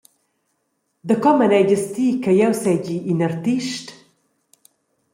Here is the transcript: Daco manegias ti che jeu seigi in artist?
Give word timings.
Daco 1.07 1.31
manegias 1.39 1.85
ti 1.93 2.07
che 2.23 2.31
jeu 2.39 2.53
seigi 2.63 2.97
in 3.11 3.19
artist? 3.29 3.85